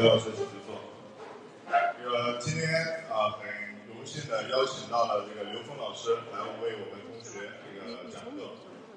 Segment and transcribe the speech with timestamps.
[0.00, 0.80] 刘老师请坐。
[1.68, 2.72] 这个今天
[3.12, 3.44] 啊，很
[3.86, 8.48] 荣幸的邀请到了这个刘峰老师来为我们同学这个讲课。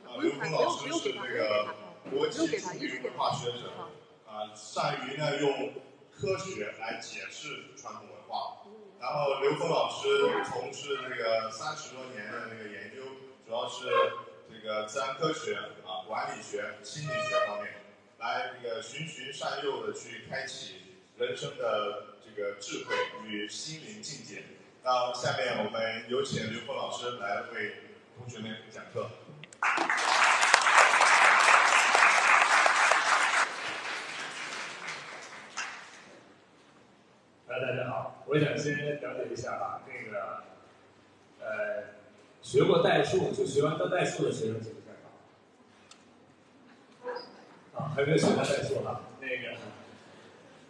[0.07, 1.75] 啊，刘峰老师是这个
[2.09, 3.67] 国际著名文化学者，
[4.25, 5.73] 啊，善于呢用
[6.09, 8.63] 科学来解释传统文化。
[9.01, 10.07] 然后刘峰老师
[10.45, 13.03] 从事这个三十多年的这个研究，
[13.45, 13.89] 主要是
[14.49, 17.73] 这个自然科学啊、管理学、心理学方面。
[18.19, 20.82] 来这个循循善诱的去开启
[21.17, 22.95] 人生的这个智慧
[23.27, 24.43] 与心灵境界。
[24.83, 27.75] 那下面我们有请刘峰老师来为
[28.17, 29.09] 同学们讲课。
[37.47, 40.43] 来，大家好，我想先了解一下啊，那个，
[41.39, 41.83] 呃，
[42.41, 44.73] 学过代数就学完代数的学生请。
[47.75, 49.01] 啊，还没有学到再说哈。
[49.19, 49.57] 那个，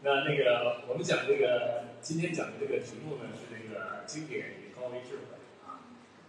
[0.03, 5.79] 那那个，我们讲这个，今天讲的这个题目呢是这个经典与高维智慧啊。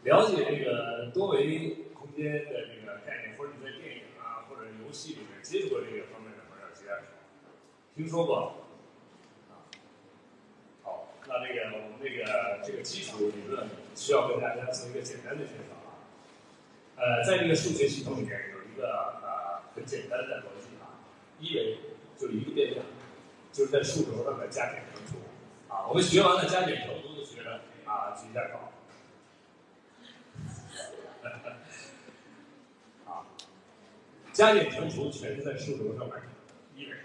[0.05, 7.03] 了解这个多维空间的这个概念，或者你在电影啊或者游戏里面接触过这个方面的朋友，接着
[7.97, 8.63] 听说过
[9.51, 9.59] 啊。
[10.85, 15.99] 好，那这个我们这个这个基础理论需要跟大家做一个简单的介绍啊。
[16.95, 20.95] 呃，在这个数学系统里面有一个呃很简单的逻辑啊。
[21.41, 21.79] 一维
[22.17, 22.87] 就一个变量，
[23.55, 25.15] 就是在数轴上面加减乘除。
[25.73, 28.59] 啊，我们学完了加减乘除，都学了啊，举一下手。
[33.07, 33.23] 啊，
[34.33, 36.29] 加减乘除全是在数轴上完成，
[36.75, 36.97] 一维。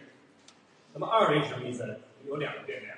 [0.92, 2.02] 那么二维什么意思？
[2.26, 2.98] 有两个变量，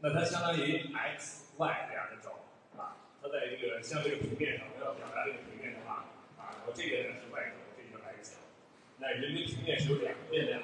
[0.00, 2.30] 那它相当于 x、y 两个轴
[2.78, 2.96] 啊。
[3.20, 6.06] 它在这个像这个平面上，我要表达这个平面的话，
[6.38, 7.56] 啊，我这个呢是 y 轴。
[7.76, 8.38] 这个是 x 轴
[8.98, 10.62] 那人为平面是有两个变量，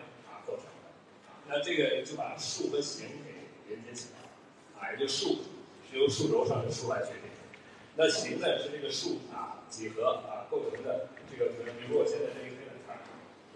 [1.52, 4.30] 那这个就把数和形给连接起来了，
[4.78, 5.42] 啊，也就数
[5.90, 7.26] 是由数轴上的数来决定，
[7.96, 12.94] 那形呢是这个数啊几何啊构成的这个，比如我现在这个黑板叉，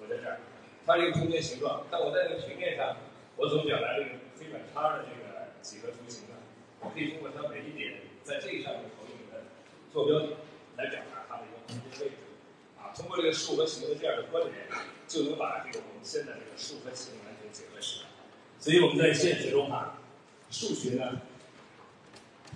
[0.02, 0.40] 我在这儿，
[0.84, 2.96] 它这个空间形状，但我在这个平面上，
[3.36, 4.10] 我怎么表达这个
[4.40, 6.34] 黑板叉的这个几何图形呢？
[6.80, 9.38] 我可以通过它每一点在这上面投影的
[9.92, 10.32] 坐标点
[10.76, 12.23] 来表达它的一个空间位置。
[12.96, 14.68] 通过这个数和形的这样的关联，
[15.08, 18.06] 就能把这个我们现在这个数和形完全结合起来。
[18.60, 19.98] 所以我们在现实中啊，
[20.48, 21.20] 数学呢，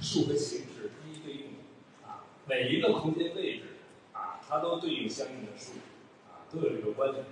[0.01, 3.65] 数和形是一一对应的啊，每一个空间位置
[4.13, 5.73] 啊，它都对应相应的数
[6.31, 7.25] 啊，都有这个关联。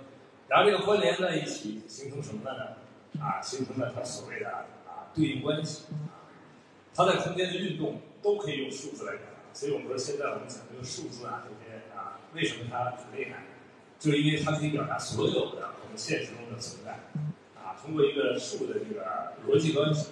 [0.49, 3.23] 然后这个关联在一起形成什么了呢？
[3.23, 6.27] 啊，形成了它所谓的啊对应关系啊，
[6.93, 9.53] 它在空间的运动都可以用数字来表达。
[9.53, 11.66] 所以我们说现在我们讲这个数字啊这些。
[12.37, 13.45] 为什么它很厉害？
[13.97, 16.91] 就是因为它可以表达所有的我们现实中的存在，
[17.59, 20.09] 啊，通过一个数的这个逻辑关系，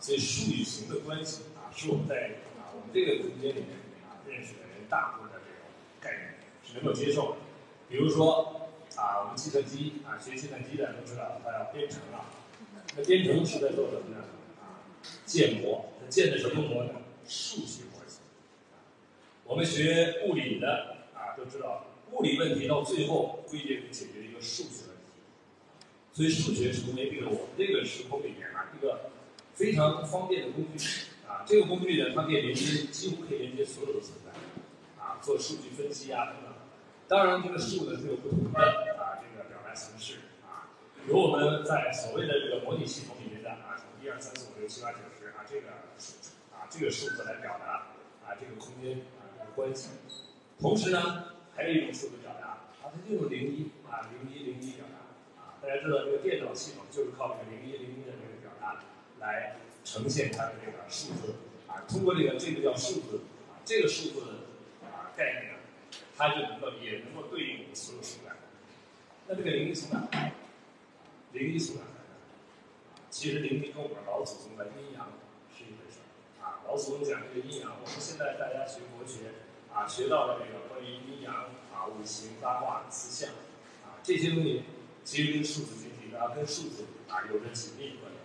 [0.00, 5.70] 所以数与形的关系啊，是我们在啊我们这个空间里面啊认识的人大部分的这种
[6.00, 6.34] 概念
[6.66, 7.36] 是能够接受的。
[7.88, 12.34] 比如说啊，我们计算机啊，学计算机的都知道它要编程啊，
[12.96, 14.24] 那编程是在做什么呢？
[14.58, 14.82] 啊，
[15.24, 16.94] 建模，它建的什么模呢？
[17.24, 18.18] 数学模型。
[19.44, 20.96] 我们学物理的。
[21.36, 25.02] 都知道，物理问题到最后归结于解决一个数学问题，
[26.12, 29.10] 所以数学成为这个我们这个时空里面啊一个
[29.54, 31.44] 非常方便的工具啊。
[31.46, 36.52] 这个工具呢，它可以连接，几乎可以连接所有的存在啊，做数据分析啊等等。
[37.06, 40.14] 当然，这个数呢是有不同的啊这个表达形式
[40.44, 40.70] 啊，
[41.08, 45.68] 有我们在所谓的这个模拟系统里面的啊，从一二三四五六七八九十啊这个
[46.52, 47.86] 啊这个数字来表达
[48.26, 49.88] 啊这个空间啊这个关系。
[50.60, 58.84] 同时呢，还有一种数字表达，啊，它就是零一啊，零一零一表达，啊，大家知道这个电脑系统就是靠这个零一零一的这个表达
[59.20, 61.34] 来呈现它的这个数字，
[61.66, 64.20] 啊，通过这个这个叫数字，啊，这个数字
[64.84, 65.54] 啊概念，
[66.14, 68.36] 它就能够也能够对应所有数量。
[69.28, 70.34] 那这个零一从哪来？
[71.32, 71.88] 零一从哪来？
[73.08, 75.08] 其实零一跟我们老祖宗的阴阳
[75.56, 76.00] 是一回事
[76.42, 79.32] 儿，啊，老祖宗讲这个阴阳，我们现在大家学国学。
[79.72, 81.34] 啊，学到了这个关于阴阳
[81.72, 83.32] 啊、五行、八卦、四象
[83.84, 84.62] 啊这些东西，
[85.04, 88.20] 其实跟数字经济啊、跟数字啊有着紧密关联。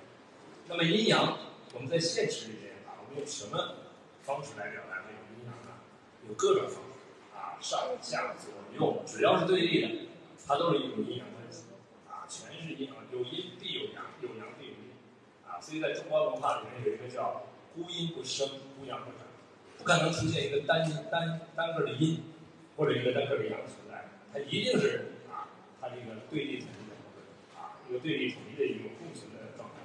[0.68, 1.38] 那么阴阳，
[1.74, 3.76] 我们在现实里面啊，我们用什么
[4.24, 5.72] 方式来表达这种阴阳呢？
[6.28, 10.08] 有各种方式啊，上下左右，只要是对立的，
[10.48, 11.64] 它都是一种阴阳关系
[12.10, 14.92] 啊，全是阴阳，有阴必有阳，有阳必有阴
[15.48, 15.62] 啊。
[15.62, 17.44] 所以在中国文化里面有一个叫
[17.76, 18.50] “孤阴不生，
[18.80, 19.25] 孤阳不长”。
[19.86, 22.24] 不可能出现一个单单单个的阴，
[22.76, 25.46] 或者一个单个的阳存在，它一定是啊，
[25.80, 26.96] 它这个对立统一的
[27.56, 29.76] 啊，一个对立统一的一种共存的状态。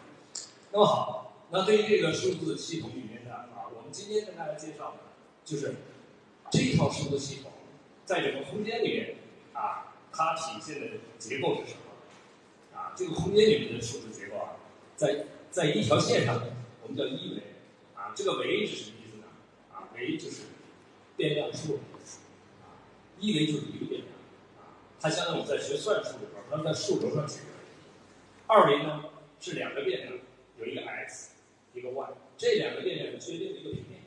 [0.72, 5.00] 那么好，那对于这个数字系统里面的啊，我们今天跟大家介绍的，
[5.44, 5.74] 就是
[6.50, 7.52] 这套数字系统
[8.06, 9.16] 在整个空间里面
[9.52, 10.86] 啊，它体现的
[11.18, 12.78] 结构是什么？
[12.78, 14.56] 啊，这个空间里面的数字结构啊，
[14.96, 16.42] 在在一条线上，
[16.84, 17.42] 我们叫一维
[17.94, 18.96] 啊，这个维是什么？
[20.00, 20.42] 维就是
[21.16, 22.20] 变量数的意思
[22.62, 22.80] 啊，
[23.18, 24.12] 一维就是一个变量
[24.58, 27.72] 啊，它相当于我们在学算术的时候，它在数轴上解决问题。
[28.46, 29.04] 二维呢
[29.40, 30.14] 是两个变量。
[30.58, 31.30] 有一个 x，
[31.72, 34.02] 一个 y，这两个变量决定了一个平面，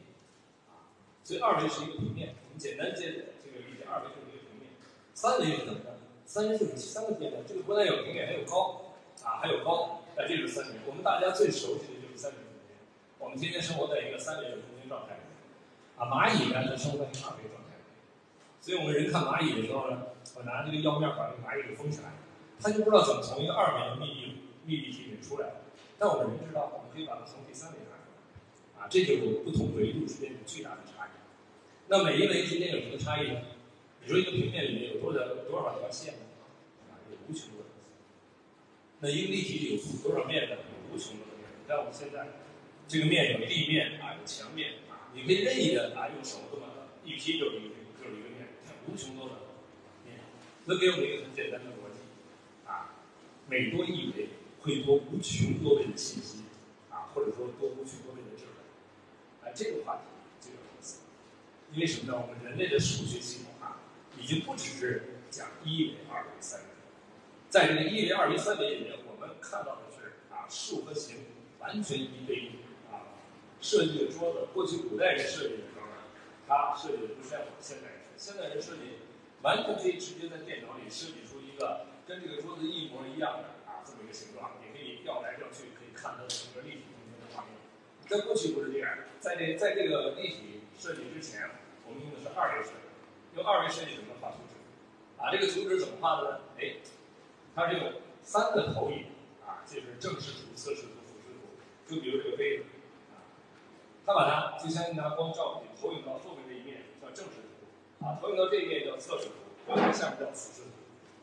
[0.70, 0.94] 啊，
[1.24, 2.36] 所以二维是一个平面。
[2.46, 3.10] 我们简单接
[3.42, 4.70] 这个理解，二维就是一个平面。
[5.16, 5.98] 三维是怎么的？
[6.28, 8.94] 三维就是三个变量，这个不但有平面，还有高，
[9.24, 10.74] 啊，还有高，那这就是三维。
[10.86, 12.78] 我们大家最熟悉的就是三维空间。
[13.18, 15.23] 我们天天生活在一个三维的空间状态，
[15.98, 17.78] 啊，蚂蚁呢，是生活在二维状态。
[18.62, 22.14] 所以我们人看蚂蚁的时候呢，我拿这个药面把这个蚂蚁给封起来，
[22.60, 25.62] 它就不知道怎么从一个二维的密闭密闭体里面出来。
[26.00, 28.10] 但我们人知道，我们可以把它从第三维拿出
[28.78, 31.10] 来，啊，这就是不同维度之间的巨大的差异。
[31.88, 33.42] 那每一维之间有什么差异呢？
[34.06, 36.20] 比如一个平面里面有多少多少条线呢？
[36.90, 37.64] 啊，有无穷多。
[39.00, 40.56] 那一个立体里有多少面呢？
[40.56, 41.48] 有无穷多的面。
[41.62, 42.28] 你看我们现在
[42.88, 44.73] 这个面有地面啊，有墙面，
[45.24, 46.68] 你可以任意的啊用手这么
[47.06, 49.36] 一劈就是一个就是一个面，看无穷多的
[50.06, 50.20] 面。
[50.66, 52.00] 能给我们一个很简单的逻辑
[52.68, 52.96] 啊，
[53.48, 54.30] 每多一维。
[54.64, 56.38] 会多无穷多倍的信息，
[56.90, 60.04] 啊，或者说多无穷多倍的智慧，啊，这个话题
[60.40, 61.02] 就有意思。
[61.74, 62.18] 因为什么呢？
[62.18, 63.82] 我们人类的数学系统啊，
[64.18, 66.66] 已经不只是讲一维、二维、三维，
[67.50, 71.18] 在这个一维、二维、三维里面，我们看到的是啊，数和形
[71.60, 72.52] 完全一对一。
[73.64, 76.04] 设计的桌子，过去古代人设计的时候呢，
[76.46, 79.00] 他设计的不像我们现代人，现代人设计
[79.42, 83.80] 完全可以直接在电脑里设计出一个跟这个桌子一模一样的啊。
[83.88, 87.56] 这么一个形状，你可以调来调去，可以看到整个立体空间的画面。
[88.06, 91.50] 在过去不是这样，在这在这个立体设计之前，
[91.88, 92.84] 我们用的是二维设计。
[93.36, 94.60] 用二维设计怎么画图纸？
[95.18, 96.40] 啊，这个图纸怎么画的呢？
[96.60, 96.76] 哎，
[97.56, 99.08] 它是用三个投影
[99.48, 101.48] 啊，就是正视图、侧视图、俯视图。
[101.88, 102.66] 就比如这个杯子
[104.04, 109.34] 啊，它把它就像拿光照，投影到后面这一面叫正视图，啊，投影到这一面叫侧视图，
[109.68, 110.68] 投影下面叫俯视图。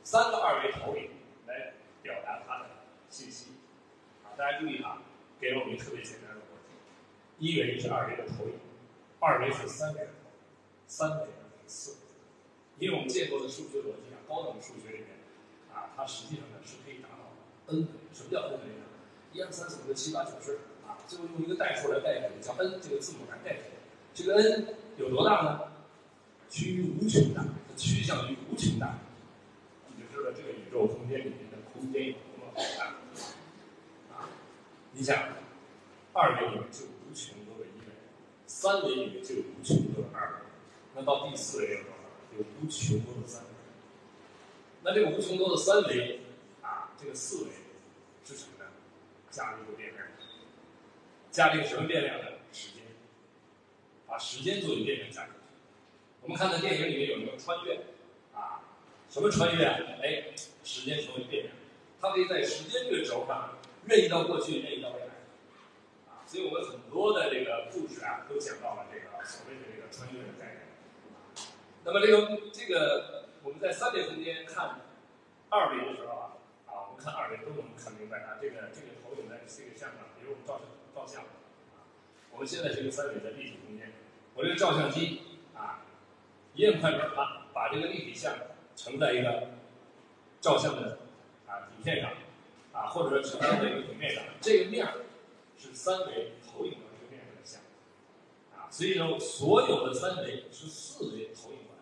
[0.02, 1.10] 三个二维投影
[1.46, 1.74] 来。
[2.02, 2.70] 表达它的
[3.10, 3.50] 信息，
[4.24, 5.02] 啊，大家注意啊，
[5.38, 8.54] 给了我们特别简单的逻辑：一维是二维的投影，
[9.18, 10.42] 二维是三维的投影，
[10.86, 11.96] 三维是四。
[12.78, 15.08] 因为我们见过的数学逻辑啊，高等数学里面
[15.74, 17.86] 啊，它实际上呢是可以达到 n 维。
[18.14, 18.86] 什么叫 n 维呢？
[19.34, 20.58] 一二三四五六七八九十
[21.10, 23.62] 啊，最后用一个代数来代替，叫 n 这个字母来代替。
[24.14, 25.60] 这个 n 有多大呢？
[26.48, 28.98] 趋于无穷大，它趋向于无穷大。
[29.88, 31.58] 你就知道这个宇宙空间里面的。
[31.72, 32.84] 空间有多么大
[34.14, 34.28] 啊！
[34.92, 35.16] 你想，
[36.12, 37.86] 二维里面就无穷多的一维，
[38.46, 40.34] 三维里面就有无穷多的二维，
[40.94, 41.92] 那到第四维有多少？
[42.36, 43.48] 有无穷多的三维。
[44.82, 46.20] 那这个无穷多的三维
[46.60, 47.50] 啊，这个四维
[48.24, 48.70] 是什么呢？
[49.30, 50.06] 加了一个变量，
[51.30, 52.26] 加了一个什么变量呢？
[52.52, 52.82] 时间，
[54.06, 55.38] 把时间作为变量加进去。
[56.22, 57.76] 我们看到电影里面有一个穿越
[58.34, 58.62] 啊，
[59.08, 59.78] 什么穿越啊？
[60.02, 60.24] 哎，
[60.64, 61.54] 时间成为变量。
[62.00, 65.06] 它可以在时间这个轴上任意到过去，任意到未来，
[66.08, 70.66] 啊，所以我们很多的这个故事啊，都讲到了这个所谓的这个穿越的概念。
[71.84, 74.80] 那么这个这个我们在三维空间看
[75.48, 76.32] 二维的时候啊，
[76.66, 80.66] 啊，我们看二维都能看明白啊，这个这个投影在这个像啊，比如我们照相
[81.00, 81.24] 照相，
[82.30, 83.90] 我们现在这个三维的立体空间，
[84.34, 85.20] 我这个照相机
[85.54, 85.82] 啊，
[86.54, 88.34] 一摁快门，把把这个立体像
[88.76, 89.48] 呈在一个
[90.42, 90.98] 照相的
[91.46, 91.70] 啊。
[91.74, 92.12] 底片上，
[92.72, 94.86] 啊，或者说呈在一个平面上，这个面
[95.56, 97.62] 是三维投影到这个面上的像，
[98.54, 101.76] 啊，所以说所有的三维是四维投影过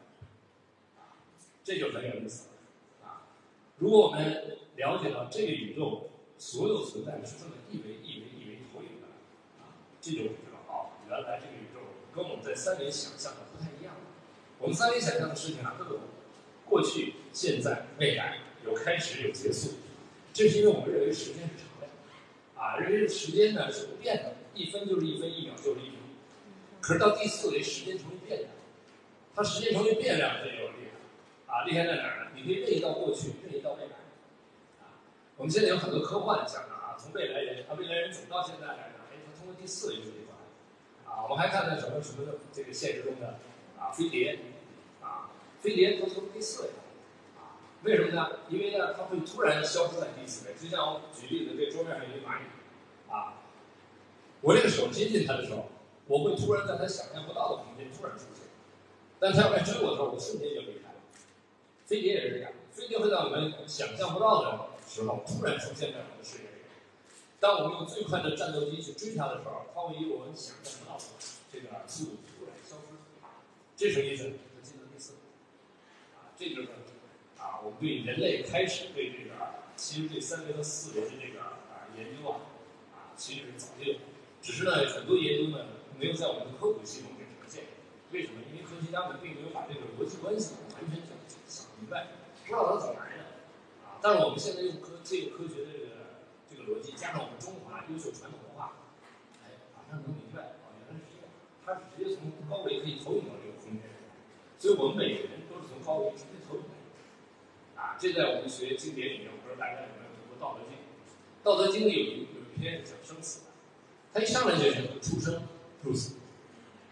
[0.97, 1.03] 来，
[1.65, 3.27] 这就很有意思了，啊，
[3.79, 6.09] 如果我们了解到这个宇宙
[6.39, 8.27] 所有存在是这么一维一维，
[10.01, 11.81] 这就知道哦，原来这个宇宙
[12.15, 13.95] 跟我们在三维想象的不太一样，
[14.59, 16.01] 我们三维想象的事情啊都有
[16.65, 19.75] 过去、现在、未来，有开始有结束。
[20.33, 21.91] 这是因为我们认为时间是常量，
[22.57, 25.99] 啊，认为时间呢是不变的，一分就是一分，一秒就是一秒。
[26.81, 28.51] 可是到第四维，时间成为变量，
[29.35, 30.87] 它时间成为变量，这就厉
[31.47, 32.31] 害，啊，厉害在哪儿呢？
[32.37, 33.97] 你可以任意到过去，任意到未来，
[34.81, 35.03] 啊，
[35.37, 38.79] 我们现在有很多科幻讲的啊，从未来人，啊，未来人走到现在呢，
[39.55, 43.39] 第四维就可以过来，啊，我们还看到什么什么的这个现实中的
[43.79, 44.39] 啊飞碟，
[45.01, 46.69] 啊，飞碟都从第四维。
[47.85, 48.41] 为什么呢？
[48.49, 50.55] 因为呢，它会突然消失在第四位。
[50.61, 52.45] 就像我举例子，这桌面上有一蚂蚁，
[53.09, 53.35] 啊，
[54.41, 55.69] 我这个手接近它的时候，
[56.09, 58.43] 我会突然在它想象不到的空间突然出现，
[59.21, 60.99] 但它要来追我的时候，我瞬间就离开了。
[61.87, 66.58] 飞碟也是这样，飞碟会在我们想象不到的时候突然出现在我们的视野里。
[67.41, 71.05] 当我们用最快的战斗机去追它的时候，它会以我们想象不到的
[71.53, 72.99] 这个速度突然消失。
[73.77, 74.25] 这什么意思？
[74.25, 75.13] 它进入第四。
[76.17, 76.69] 啊，这就是
[77.39, 79.35] 啊，我们对人类开始对这个
[79.77, 82.41] 其实对三维和四维的这个啊研究啊
[82.93, 83.99] 啊，其实早就有。
[84.43, 85.67] 只是呢，很多研究呢
[85.97, 87.65] 没有在我们的科普系统里呈现。
[88.11, 88.43] 为什么？
[88.51, 91.15] 因为科学家们并没有把这个逻辑关系完全想
[91.47, 92.09] 想明白，
[92.45, 93.23] 不知道它怎么来的。
[93.87, 95.88] 啊，但是我们现在用科这个科学的这个
[96.69, 98.77] 逻辑，加上我们中华优秀传统文化，
[99.41, 101.33] 哎，马上能明白哦，原来是这样。
[101.65, 103.89] 它是直接从高维可以投影到这个空间，
[104.59, 106.77] 所以我们每个人都是从高维直接投影的。
[107.81, 110.77] 啊，这在我们学经典里面，我不知道大家有没有读过《道德经》？
[111.43, 113.47] 《道德经》里有一有一篇是讲生死的。
[114.13, 115.43] 他一上来就讲出生
[115.83, 116.17] 入死，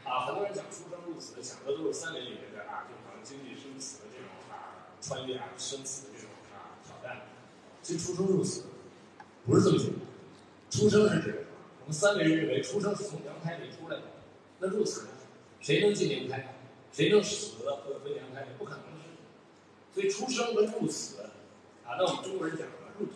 [0.04, 7.26] 啊，很多人讲出生入死讲的都是三维里面的啊，就好像经历生死的这种啊穿越啊生死的这种啊挑战。
[7.82, 8.62] 其实出生入死
[9.46, 10.00] 不是这么简单，
[10.68, 11.46] 出生是指
[11.80, 14.02] 我们三维认为出生是从娘胎里出来的，
[14.58, 15.08] 那入死呢？
[15.60, 16.56] 谁能进娘胎？
[16.92, 18.46] 谁能死或者回娘胎？
[18.58, 18.82] 不可能。
[19.94, 21.22] 所以出生和入死
[21.86, 23.12] 啊，那我们中国人讲什么入土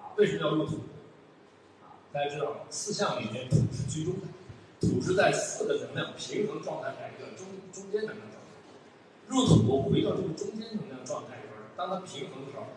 [0.00, 0.78] 啊，为什么要入土？
[2.12, 4.26] 大家知道，四象里面土是居中的，
[4.80, 8.48] 土是在四个能量平衡状态下一个中中间能量状态。
[9.28, 12.68] 入土回到这个中间能量状态里边，当它平衡的时候，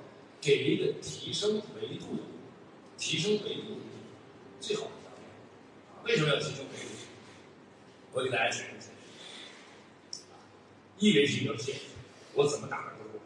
[0.42, 2.24] 给一个提升维度的，
[3.06, 3.78] 提升维度
[4.60, 5.22] 最好的条件。
[6.06, 6.90] 为什么要提升维度？
[8.12, 8.88] 我给大家解释一下。
[10.98, 11.76] 一维是一条线，
[12.34, 13.22] 我怎么打都过。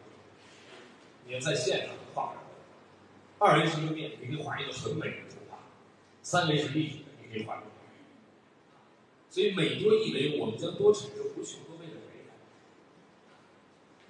[1.26, 2.34] 你要在线上画。
[3.38, 5.60] 二维是一个面，你可以画一个很美的图画。
[6.22, 7.62] 三维是立体的，你可以画。
[9.30, 12.36] 所以每多一维，我们将多产生无穷多倍的美感。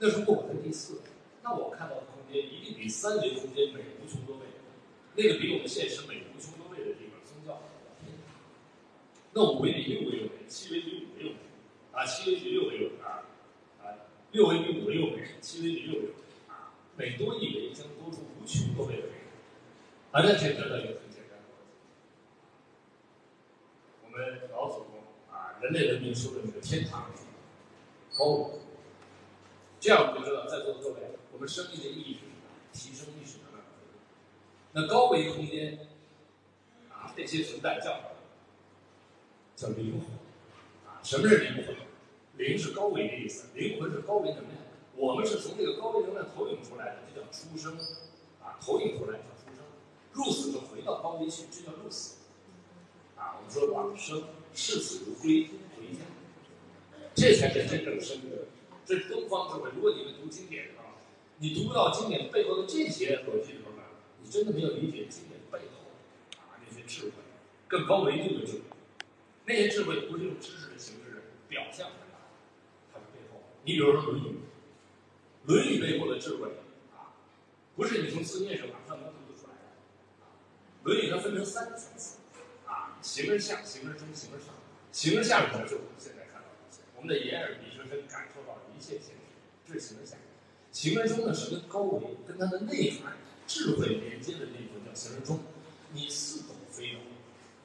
[0.00, 1.00] 那如果我在第四，
[1.44, 4.46] 那我看到的空间一定比三维空间美无穷多倍。
[5.16, 7.62] 那个比我们现实美无穷多倍的地方，宗教。
[9.32, 11.38] 那五维比六维有美，七维比五维有美，
[11.92, 13.24] 啊，七维比六维有啊，
[13.82, 13.84] 啊，
[14.32, 16.14] 六维比五维有美，七维比六维有美，
[16.48, 19.14] 啊，每多一维将多出无穷多倍的美。
[20.12, 21.00] 啊，这简单的一个。
[24.12, 27.08] 我们老祖宗啊，人类文明说的那个天堂
[28.18, 28.50] 高，
[29.78, 31.00] 这样我们就知道，在座的各位，
[31.32, 32.32] 我们生命的意义是什么？
[32.72, 33.64] 提升意识能量。
[34.72, 35.78] 那高维空间
[36.90, 38.00] 啊，这些存在叫
[39.56, 40.00] 叫灵魂
[40.86, 41.00] 啊。
[41.02, 41.74] 什么是灵魂？
[42.36, 44.50] 灵是高维的意思，灵魂是高维能量。
[44.96, 47.76] 我们是从这个高维能量投影出来的，这叫出生
[48.42, 49.64] 啊，投影出来叫出生。
[50.12, 52.16] 入死就回到高维去，这叫入死。
[53.16, 54.22] 啊，我们说往生，
[54.54, 56.00] 视死如归，回家，
[57.14, 58.46] 这才是真正生的。
[58.86, 59.70] 这是东方智慧。
[59.74, 60.94] 如果你们读经典的话，
[61.38, 63.69] 你读不到经典背后的这些逻辑的话，
[64.30, 65.90] 真的没有理解经典背后
[66.38, 67.12] 啊那些智慧，
[67.66, 68.60] 更高维度的智慧。
[69.44, 72.18] 那些智慧不是用知识的形式表象出来，
[72.92, 73.42] 它是背后。
[73.64, 74.28] 你比如说《论语》，
[75.46, 76.48] 《论语》背后的智慧
[76.94, 77.10] 啊，
[77.74, 79.66] 不是你从字面上马上能读得出来的。
[80.84, 82.18] 《论语》它分成三个层次
[82.64, 82.96] 啊。
[83.02, 84.54] 形而下，形而中，形而上。
[84.92, 85.62] 形而下的？
[85.64, 86.54] 就是我们现在看到的
[86.94, 89.34] 我们的眼耳鼻舌身感受到的一切现实，
[89.66, 90.16] 这是形而下。
[90.70, 93.16] 形而中呢，是跟高维、跟它的内涵、
[93.50, 95.40] 智慧连接的那部分叫形而中。
[95.92, 97.00] 你似懂非懂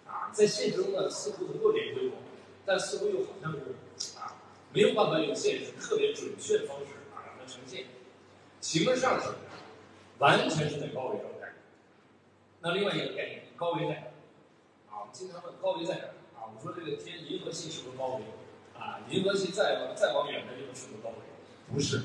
[0.08, 2.14] 啊，在现实中呢，似乎能够连接我，
[2.66, 4.34] 但似乎又好像是啊，
[4.74, 7.86] 没有办法用现实特别准确的方式啊让它呈现。
[8.62, 9.28] 形而上是？
[10.18, 11.54] 完全是在高维状态。
[12.62, 14.12] 那另外一个概念，高维在
[14.90, 15.06] 哪？
[15.12, 16.50] 经常问高维在哪啊？
[16.52, 18.24] 我说这个天银河系是不是高维？
[18.76, 21.16] 啊，银河系再往再往远的地方是不是高维？
[21.72, 22.02] 不是，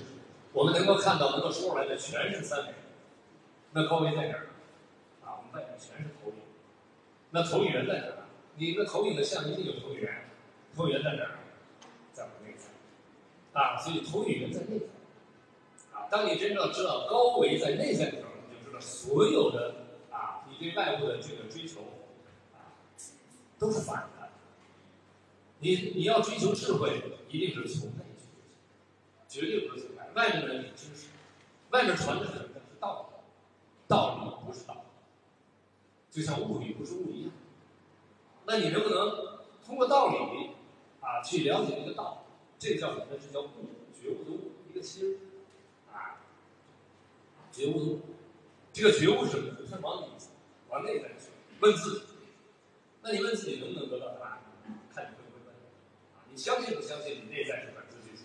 [0.53, 2.75] 我们能够看到、能够说出来的全是三维。
[3.73, 4.47] 那高维在哪儿？
[5.25, 6.37] 啊，我们外面全是投影。
[7.31, 8.27] 那投影源在哪儿？
[8.57, 10.25] 你的投影的像一定有投影源，
[10.75, 11.39] 投影源在哪儿？
[12.13, 12.67] 在我们内在。
[13.59, 14.87] 啊，所以投影源在内在。
[15.97, 19.75] 啊，当你真正知道高维在内在的时候，你就知道所有的
[20.11, 21.81] 啊，你对外部的这个追求
[22.53, 22.75] 啊。
[23.59, 24.31] 都是反的。
[25.61, 28.41] 你你要追求智慧，一定是从内去追
[29.29, 30.09] 求，绝对不是从外。
[30.15, 31.09] 外面的知识，
[31.71, 32.49] 外面传的是什么？
[32.55, 33.10] 是道，
[33.91, 34.81] 道理不是道理。
[36.11, 37.33] 就像物理不是物理一样。
[38.47, 40.51] 那你能不能通过道理
[41.01, 42.25] 啊去了解一个道？
[42.59, 43.07] 这个叫什么？
[43.11, 43.49] 这叫悟，
[43.93, 45.19] 觉悟的悟，一个心
[45.93, 46.21] 啊，
[47.51, 48.01] 觉悟的悟。
[48.73, 49.67] 这个觉悟是什么？
[49.67, 50.07] 是往里
[50.69, 51.31] 往内在去
[51.61, 52.07] 问自己。
[53.03, 54.39] 那你问自己能不能得到答案？
[54.95, 55.55] 看你会不会问。
[56.15, 58.25] 啊，你相信不相信你内在是本自具足？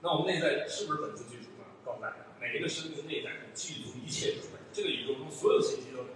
[0.00, 1.64] 那我们内在是不是本自具足呢？
[1.84, 4.36] 告诉大家，每一个生命内在具足一切，
[4.72, 6.06] 这个宇宙中所有信息都有。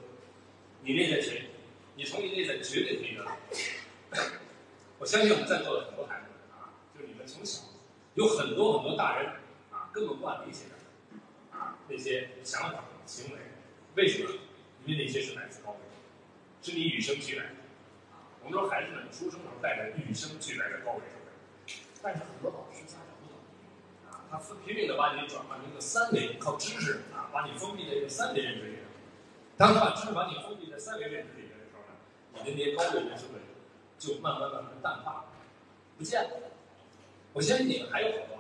[0.82, 1.50] 你内在谁？
[1.94, 3.36] 你从你内在绝对可以得到。
[4.98, 7.62] 我相信我们在座的很多孩子们啊，就是你们从小
[8.14, 9.32] 有很多很多大人
[9.70, 13.38] 啊，根本不敢理解的啊那些想法行为，
[13.96, 14.30] 为什么？
[14.84, 15.78] 因为那些是来自高维，
[16.62, 17.54] 是你与生俱来的。
[18.42, 21.02] 我们说孩子们出生时候带着与生俱来的高维，
[22.02, 23.11] 但是很多老师家长，
[24.32, 28.78] 他拼命的把你转换成一个三维，靠知识啊，把你封闭在一个三维认知里。
[29.58, 31.92] 当他把知识把你封闭在三维认知里面的时候呢，
[32.32, 33.38] 你的那些高维认知会
[33.98, 35.24] 就慢慢慢慢淡化了，
[35.98, 36.30] 不见了。
[37.34, 38.38] 我相信你们还有很多，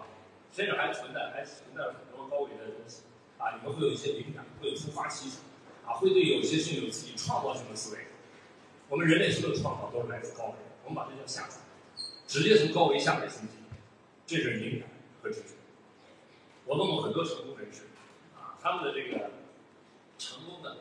[0.50, 3.02] 甚至还存在，还存在很多高维的东西
[3.36, 5.42] 啊，你们会有一些灵感，会有突发奇想
[5.84, 8.00] 啊，会对有些事情有自己创造性的思维。
[8.88, 11.58] 我们人类所有的创造都是来自高维，我们把这叫下载，
[12.26, 13.58] 直接从高维下载信息，
[14.26, 14.88] 这是灵感
[15.22, 15.60] 和知识。
[16.66, 17.82] 我问过很多成功人士
[18.36, 19.30] 啊，他们的这个
[20.18, 20.76] 成功的。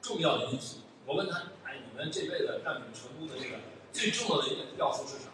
[0.00, 3.56] 重要的因素，我问他：“哎，你们这辈子让你们成功的这个
[3.92, 5.32] 最重要的一个要素是什么？”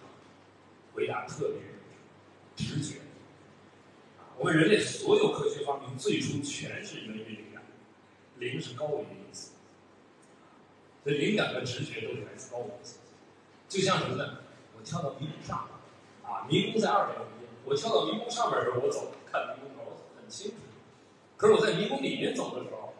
[0.94, 1.60] 回答特别
[2.56, 3.02] 直觉。
[4.38, 7.62] 我们人类所有科学发明最初全是源于灵感，
[8.38, 9.52] 灵是高维的因素，
[11.04, 12.70] 所以灵感和直觉都是来自高维。
[13.68, 14.38] 就像什么呢？
[14.76, 15.68] 我跳到迷宫上，
[16.24, 17.33] 啊，迷宫在二百米，
[17.64, 20.56] 我跳到迷宫上面的时候，我走看迷宫头很清楚，
[21.36, 22.94] 可是我在迷宫里面走的时候，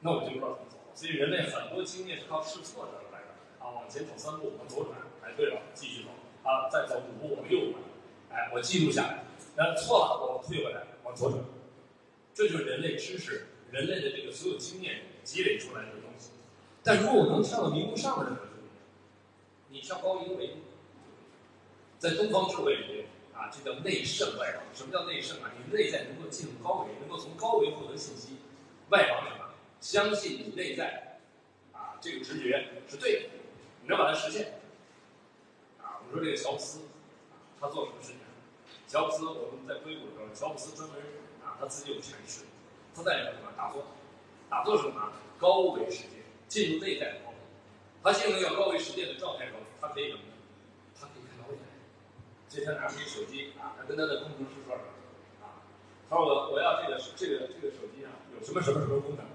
[0.00, 0.76] 那我就不知道怎么走。
[0.94, 3.64] 所以人类很多经验是靠试错得来的。
[3.64, 6.10] 啊，往前走三步，往左转，哎，对了，继续走。
[6.48, 7.82] 啊，再走五步往右转，
[8.30, 9.24] 哎，我记录下来，
[9.56, 11.42] 那错了我退回来，往左转，
[12.34, 16.32] 这就是人类知识、人类的这个所有经验积累出来的东西。
[16.82, 18.46] 但如果我能跳到迷宫上面的时候，
[19.70, 20.54] 你跳高一个维度，
[21.98, 24.64] 在东方智慧里面啊，这叫内圣外王。
[24.72, 25.50] 什么叫内圣啊？
[25.58, 28.36] 你内在能够进入高维，能够从高维获得信息，
[28.90, 29.50] 外王什么？
[29.80, 31.18] 相信你内在，
[31.72, 33.28] 啊，这个直觉是对的，
[33.82, 34.60] 你能把它实现。
[35.82, 36.82] 啊，我们说这个乔布斯，
[37.60, 38.18] 他做什么事情？
[38.86, 40.98] 乔布斯我们在硅谷的时候，乔布斯专门
[41.44, 42.44] 啊，他自己有权势，
[42.94, 43.84] 他在什么打坐？
[44.48, 45.12] 打坐是什么？
[45.38, 47.36] 高维世界，进入内在的高维。
[48.02, 50.14] 他进入要高维世界的状态时候，他可以？
[52.62, 52.62] 他可以看到未来。
[52.62, 54.76] 所以他拿出一手机啊，他跟他的工程师说
[55.42, 55.64] ：“啊，
[56.08, 59.32] 他说我我要这个这个这个手机啊，有什么什么什么功能啊？”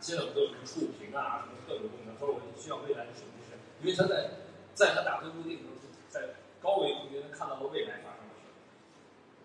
[0.00, 2.14] 现在我们都有什么触屏啊，什么各种功能。
[2.14, 4.40] 他说我需要未来的手机是，因为他在
[4.72, 5.76] 在他打分固定的时候，
[6.08, 8.48] 在高维空间他看到了未来发生的事。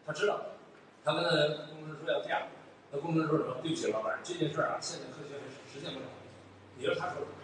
[0.05, 0.55] 他知道，
[1.03, 2.47] 他跟他的工程师说要这样，
[2.91, 3.59] 那工程师说什么？
[3.63, 6.05] 对不起，老板，这件事啊，现在科学是实现不了。
[6.77, 7.35] 你说他说什么，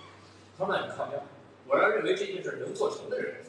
[0.58, 1.20] 他说那你靠边。
[1.68, 3.44] 我要认为这件事能做成的人，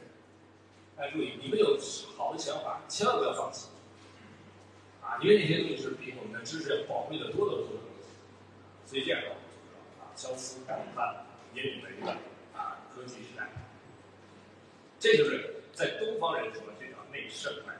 [0.99, 1.79] 哎，注意，你们有
[2.17, 3.69] 好的想法，千万不要放弃。
[5.03, 8.09] 啊，因为那些东西是比我们的知识要宝贵的多得多的东西。
[8.87, 9.21] 所以这样。
[10.17, 12.11] 肖斯感叹引领了一个
[12.53, 13.49] 啊科技时代，
[14.99, 17.75] 这就是在东方人说的这叫内圣派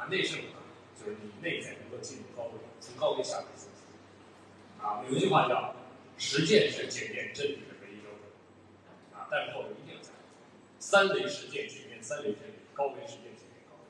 [0.00, 0.62] 啊内圣啊，
[0.96, 5.02] 就是你内在能够进入高维，从高维下来信息啊。
[5.10, 5.74] 有一句话叫
[6.18, 8.22] 实践是检验真理的唯一标准
[9.12, 10.10] 啊，但是后面一定要加
[10.78, 13.88] 三维实践检三维真理，高维实践检验高维。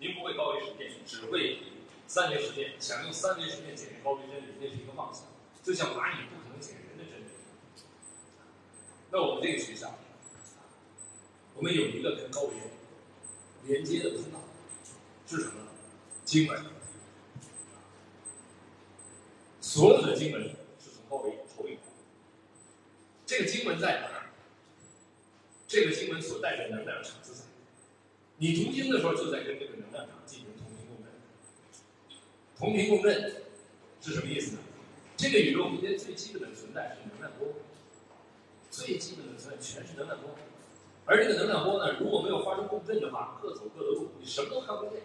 [0.00, 1.60] 您不会高维实践，只会
[2.06, 5.24] 三维实践，想用三维实践检验高维真理，那是一个妄想，
[5.62, 6.84] 就像蚂蚁不可能检验。
[9.10, 9.98] 那我们这个学校，
[11.54, 12.52] 我们有一个跟高维
[13.64, 14.38] 连接的通道，
[15.26, 15.68] 是什么？
[16.26, 16.62] 经文，
[19.62, 20.42] 所有的经文
[20.78, 21.78] 是从高维投影。
[23.24, 24.27] 这个经文在哪儿？
[25.68, 27.46] 这个经文所带的能量场是什么。
[28.38, 31.12] 你读经的时候，就在跟这个能量场进行同频共振。
[32.56, 33.42] 同频共振
[34.00, 34.62] 是什么意思呢？
[35.14, 37.48] 这个宇宙空间最基本的存在是能量波。
[38.70, 40.30] 最基本的存在全是能量波，
[41.04, 45.02] 而这个能量波呢，如果没有发生共振的话，各走各的路，你什么都看不见。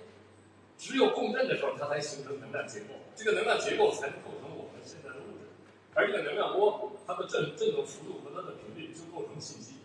[0.78, 5.52] 只有共振的时候，它才形成能量结构，这个能量结构才能构成我们现在的物质。
[5.94, 9.76] 而这个能量波，它的振振动幅度和它的频率就构成信息。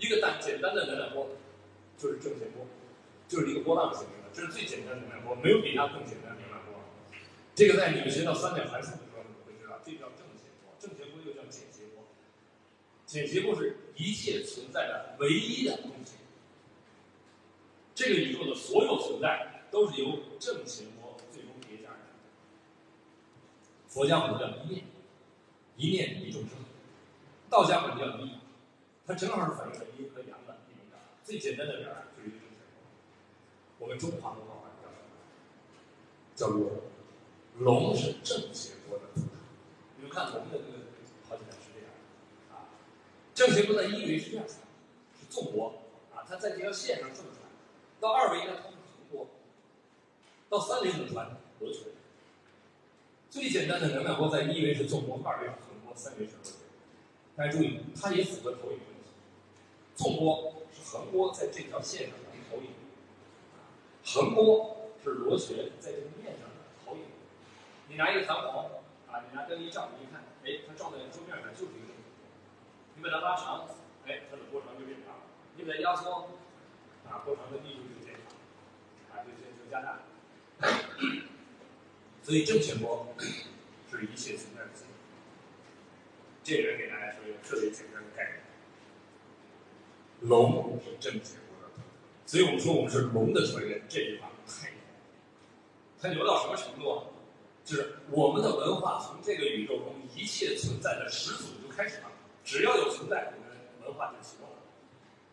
[0.00, 1.28] 一个单简单的能量波
[1.98, 2.66] 就是正弦波，
[3.28, 6.80] 就是一个波浪形式的，这是最简单的能量波，没有比它更简单的能量波。
[7.54, 12.04] 这个在你们学到三角函数的时候，你们会知道，这叫正弦波，正弦波又叫简谐波。
[13.04, 16.14] 简谐波是一切存在的唯一的东西。
[17.94, 22.16] 这个宇宙的所有存在都是由正弦波最终叠加而成。
[23.86, 24.84] 佛家讲叫一念，
[25.76, 26.52] 一念一众生。
[27.50, 28.39] 道家本叫一，
[29.06, 30.98] 它正好是反映了阴和阳的一种表达。
[31.24, 32.36] 最简单的点儿就是一个。
[33.78, 35.02] 我们中华文化叫什么？
[36.36, 36.70] 叫龙。
[37.58, 39.30] 龙是正弦波的图腾。
[39.96, 40.78] 你们看龙的这个
[41.28, 42.68] 跑起来是这样的啊，
[43.34, 44.58] 正弦波在一维是这样子，
[45.18, 45.82] 是纵波
[46.14, 47.48] 啊，它在这条线上这么传，
[48.00, 49.26] 到二维呢它是横波，
[50.48, 51.36] 到三维怎么传？
[51.58, 51.82] 螺旋。
[53.28, 56.54] 最简单的能量波在一维是纵波，二维是横波，三维是螺旋。
[57.36, 58.78] 大家注意，它也符合投影
[60.00, 62.70] 纵波是横波在这条线上的投影，
[64.02, 67.02] 横波是螺旋在这个面上的投影。
[67.86, 68.64] 你拿一个弹簧
[69.12, 72.00] 啊，你拿灯一照，你一看，哎，它照在桌面上就是一个波。
[72.96, 73.68] 你把它拉长，
[74.06, 75.20] 哎，它的波长就变长；
[75.58, 76.30] 你把它压缩，
[77.06, 78.32] 啊，波长的密度就减长，
[79.12, 80.00] 啊，就就就加大。
[82.22, 83.06] 所以正弦波
[83.90, 84.96] 是一切存在的基本。
[86.42, 88.39] 这里给大家说一个特别简单的概念：
[90.20, 91.82] 龙是正弦波的，
[92.26, 93.82] 所以我们说我们是龙的传人。
[93.88, 94.78] 这句话太牛，
[96.00, 97.04] 它牛到什么程度啊？
[97.64, 102.10] 就是我们的文化从这个宇宙中一切存在的始祖就开始了，
[102.44, 104.56] 只要有存在，我们文化就启动了。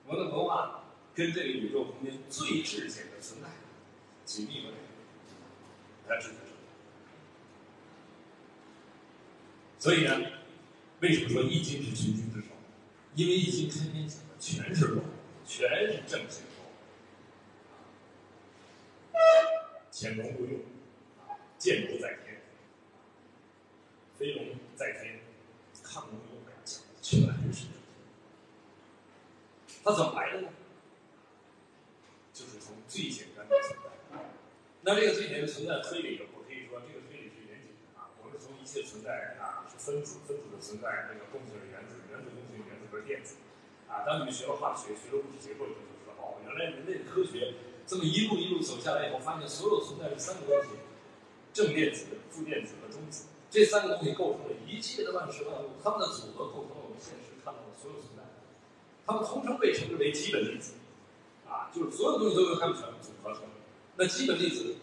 [0.05, 0.83] 我们的文化
[1.15, 3.47] 跟这个宇宙空间最质简的存在
[4.25, 4.75] 紧密关联，
[6.07, 6.35] 大家知道。
[9.79, 10.11] 所以呢，
[11.01, 12.47] 为什么说《易经》是群经之首？
[13.15, 15.03] 因为《易经》开篇讲全是龙，
[15.45, 16.65] 全是正弦波。
[19.91, 20.59] 潜龙勿用，
[21.57, 22.41] 见龙在天，
[24.17, 25.19] 飞龙在天，
[25.83, 26.51] 亢龙有悔，
[27.01, 27.19] 全
[27.51, 27.67] 是正。
[29.83, 30.49] 它怎么来的呢？
[32.33, 34.19] 就是从最简单的存在。
[34.81, 38.11] 那这个最简单的存在推理，我可以说这个推理是严谨的啊。
[38.21, 39.65] 我们从一切存在啊。
[39.71, 43.35] 是分子，分子的存在，那个共性是原子，原子共性，原子是电子，
[43.87, 47.53] 啊，当你们学了化学，学了物质结构以后，就知道哦，原来人类的科学
[47.85, 50.69] 这么一路一路走下来以后，发现所有存在的三个东西，
[51.53, 58.23] 正电子、负电子和中子，这三个东西构成了一切的万事万物，它们的组合构成了我们现实看到的所有存在，
[59.05, 60.73] 它们通称被称之为基本粒子，
[61.47, 63.43] 啊，就是所有东西都由它们全部组合成。
[63.95, 64.75] 那基本粒子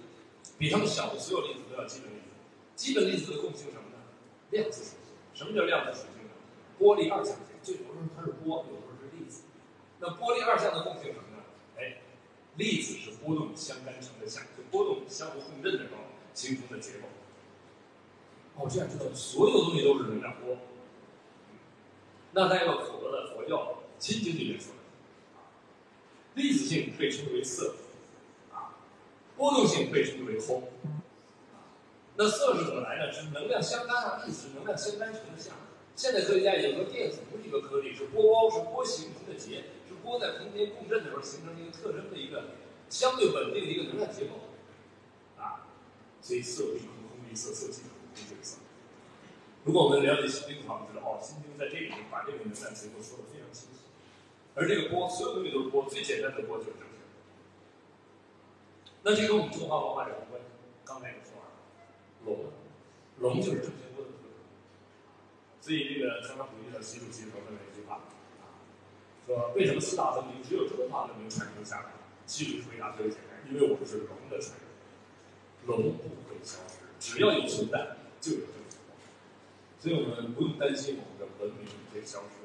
[0.58, 2.32] 比它们小的所有粒子都要基本粒子，
[2.74, 4.00] 基本粒子的共性什么呢？
[4.50, 6.32] 量子属性，什么叫量子属性呢？
[6.78, 8.83] 波粒二象性，就有的时候它是波，有。
[10.06, 11.42] 那波粒二象的共性什么呢？
[11.78, 11.96] 哎，
[12.56, 16.02] 粒子是波动相干成的相，就波动相互共振的时候
[16.34, 17.06] 形成的结构。
[18.56, 20.58] 哦，这样知道所有东西都是能量波。
[22.32, 24.80] 那在一个符合的佛教心经里面说的，
[26.34, 27.74] 粒子性被称为色，
[28.52, 28.76] 啊，
[29.38, 30.64] 波动性被称为空。
[32.16, 33.10] 那色是怎么来的？
[33.10, 35.54] 是能量相干啊，粒子能量相干成的像。
[35.96, 39.64] 现在科学家也说，电子不是一个颗粒，是波包，是波形成的结，
[40.04, 42.50] 波在同频共振的时候形成一个特征的一个
[42.88, 44.54] 相对稳定的一个能量结构。
[45.40, 45.66] 啊，
[46.20, 48.58] 所以色即空，空即色，色即空，空即色。
[49.64, 53.88] 如果我们了解心经的话，我们知道哦，心经在这里面把这个能量结构说的非常清晰。
[54.54, 57.00] 而这个波，所有东西都是波，最简单的波就是正弦。
[59.02, 60.46] 那这跟我们中华文化有什么关系？
[60.84, 61.48] 刚才也说了。
[62.24, 62.52] 龙，
[63.18, 64.38] 龙就是正弦波的特征，
[65.60, 67.73] 所以这个香港普京的习主席说了一句话，啊，
[69.26, 71.86] 说为什么四大文明只有中华文明传承下来？
[72.26, 78.46] 其实回答特别简单，因为我们是龙的传人，龙不会消失，只要有存在就有，
[79.78, 82.44] 所以我们不用担心我们的文明会消失，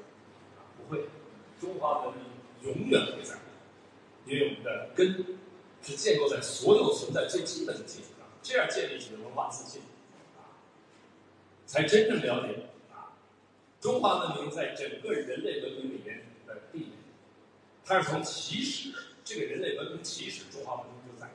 [0.58, 1.06] 啊，不会，
[1.58, 2.24] 中华文明
[2.62, 3.36] 永远会在，
[4.26, 5.24] 因为我们的根
[5.82, 8.26] 是建构在所有存在最基本的基础上。
[8.42, 9.80] 这样建立起的文化自信，
[10.36, 10.44] 啊，
[11.64, 13.16] 才真正了解啊，
[13.80, 16.90] 中华文明在整个人类文明里面的地位。
[17.84, 18.92] 它是从起始，
[19.24, 21.28] 这个人类文明起始，中华文明就在。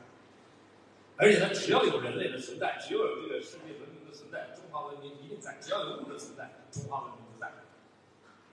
[1.17, 5.57] 而且它只要有人类的存在，只要有这个世界文明的存在，中华文明一定在。
[5.59, 7.51] 只要有物质存在，中华文明就在。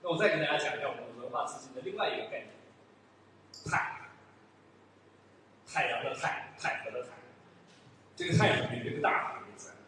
[0.03, 2.48] 那我再给大家讲一下我们文化自信的另外一个概念：
[3.66, 4.01] 太，
[5.66, 7.11] 太阳的太，太和的太。
[8.16, 9.38] 这个太阳比这个大？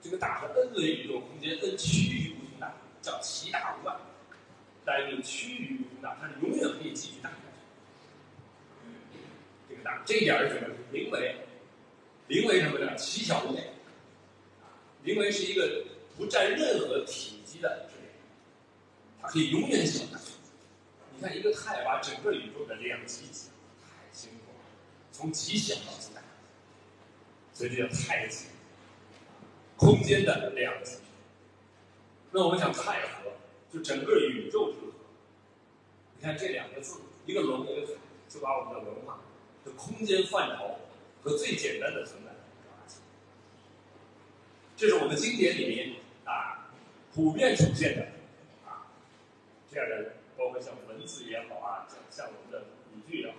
[0.01, 3.97] 这个大和 n 维宇宙空间，n 区域无穷大，叫其大无外。
[4.85, 9.18] 但是趋于无大，它是永远可以继续大下去。
[9.68, 10.75] 这个大，这一点是什么？
[10.92, 11.37] 零维，
[12.29, 12.94] 零维什么呢？
[12.97, 13.70] 奇小无内。
[15.03, 15.85] 零维是一个
[16.16, 17.88] 不占任何体积的，
[19.20, 20.33] 它可以永远小下去。
[21.14, 23.27] 你看一个太把整个宇宙的量级
[23.83, 24.64] 太辛苦了，
[25.12, 26.20] 从极小到极大。
[27.53, 28.47] 所以这叫太极，
[29.77, 30.97] 空间的量级。
[32.33, 33.31] 那我们讲太和，
[33.75, 34.93] 就整个宇宙之和，
[36.23, 37.95] 看这两个字，一个龙，一个海，
[38.29, 39.19] 就把我们的文化
[39.65, 40.77] 的空间范畴
[41.25, 43.05] 和最简单的存在表达起来。
[44.77, 46.71] 这是我们经典里面啊
[47.13, 48.03] 普遍出现的
[48.65, 48.87] 啊
[49.69, 53.39] 这样的，包括像文字也好啊，像像我们的语句也好，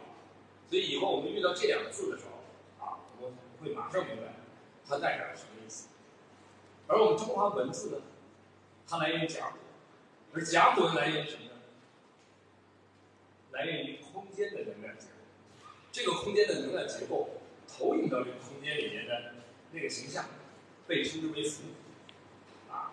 [0.69, 4.33] 所以以后我们遇到这两个字的时候啊，我们会马上明白
[4.85, 5.87] 它代表什么意思。
[6.87, 8.01] 而我们中华文字呢，
[8.85, 9.57] 它来源于甲骨，
[10.35, 11.51] 而甲骨文来源于什么呢？
[13.51, 15.13] 来源于空间的能量结构。
[15.93, 17.29] 这个空间的能量结构
[17.65, 19.35] 投影到这个空间里面的
[19.71, 20.25] 那个形象，
[20.87, 21.63] 被称之为符。
[22.69, 22.91] 啊，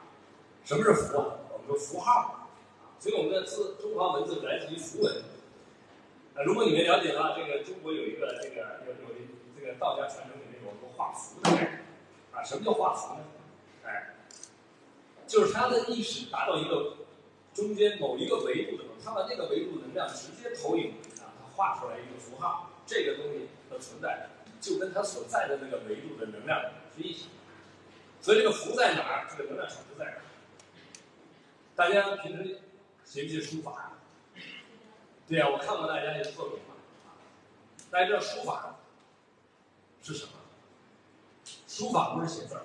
[0.65, 1.39] 什么是符啊？
[1.51, 2.49] 我们说符号。
[3.01, 5.25] 所以我们的字，中华文字来自于符文。
[6.37, 9.17] 啊，如果你们了解的话，这个中国有一个这个有有
[9.59, 11.85] 这个道家传承里面有个画符的概念。
[12.31, 13.25] 啊，什么叫画符呢？
[13.85, 14.15] 哎，
[15.27, 16.99] 就是他的意识达到一个
[17.55, 24.29] 中间某一个维度的时候，他把那个维度能量直接投影啊，他画出来一个符号，这个东西的存在
[24.61, 26.63] 就跟他所在的那个维度的能量
[26.97, 27.29] 是一体。
[28.21, 30.23] 所以这个符在哪儿，这个能量场就在哪儿。
[31.75, 32.61] 大家平时
[33.05, 33.93] 学不学书法？
[35.29, 36.75] 对呀，我看过大家的作品嘛。
[37.91, 38.77] 大家知道书法
[40.03, 40.33] 是什么？
[41.67, 42.65] 书法不是写字儿。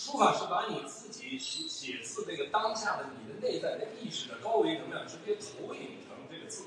[0.00, 6.64] 书法是把你自己写写字那个当下的你的内在的意识的高维能量直接投影成这个字，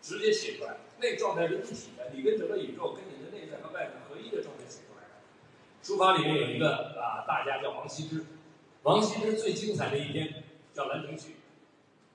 [0.00, 5.10] 直接写出来，那状态是一体的，你跟整个宇宙跟你的内在和外在合一的状态写出来的。
[5.82, 8.24] 书法里面有一个啊大家叫王羲之，
[8.84, 11.30] 王羲之最精彩的一篇叫《兰亭序》，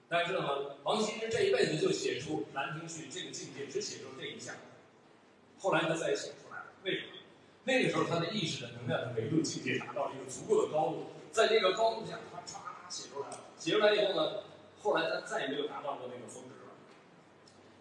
[0.07, 0.77] 大家知道吗？
[0.83, 4.55] 王羲之这一辈子就写出《兰亭序》这个境界，只写出这一项，
[5.59, 7.14] 后来他再也写不出来了，为什么？
[7.67, 13.39] 那个时候，他的意识的能量的维度境界达到了一个足够的高度，在这个高度下，他唰写出来了。
[13.57, 14.43] 写出来以后呢，
[14.79, 16.77] 后来他再也没有达到过那个峰值了。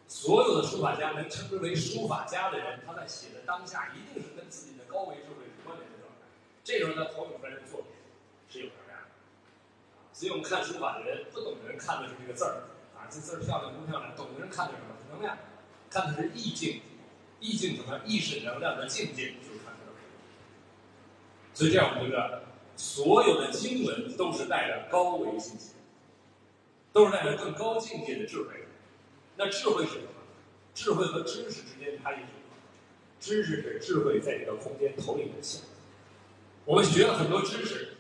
[0.09, 6.33] 所有的书法家能称之为书法家的人，他在写的当下，一定是跟自己的高维智慧是关联的状态。
[6.65, 7.93] 这时候他投影出来的作品
[8.49, 9.13] 是有能量的。
[10.15, 14.17] 所以我们看书法的人，不懂的人看的是这个字儿啊，这字儿漂亮不漂亮？
[14.17, 14.97] 懂的人看的是什么？
[15.13, 15.37] 能量，
[15.91, 16.81] 看的是意境，
[17.39, 18.01] 意境什么样？
[18.07, 19.61] 意识能量的境界就是。
[21.55, 22.43] 所以这样，我们觉得
[22.77, 25.75] 所有的经文都是带着高维信息，
[26.93, 28.67] 都是带着更高境界的智慧。
[29.37, 30.09] 那智慧是什么？
[30.75, 32.57] 智慧和知识之间差异是什么？
[33.21, 35.63] 知识是智慧在这个空间投影的像。
[36.65, 37.95] 我们学了很多知识，